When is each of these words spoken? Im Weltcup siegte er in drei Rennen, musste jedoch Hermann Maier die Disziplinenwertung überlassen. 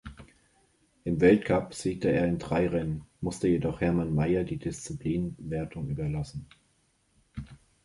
Im 1.03 1.21
Weltcup 1.21 1.75
siegte 1.75 2.09
er 2.11 2.25
in 2.27 2.39
drei 2.39 2.67
Rennen, 2.67 3.05
musste 3.19 3.47
jedoch 3.49 3.81
Hermann 3.81 4.15
Maier 4.15 4.43
die 4.43 4.57
Disziplinenwertung 4.57 5.89
überlassen. 5.89 6.47